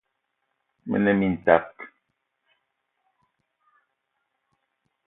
[0.89, 1.69] Me ne mintak